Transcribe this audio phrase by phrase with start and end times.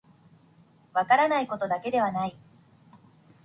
[0.93, 2.35] 分からないことだけではない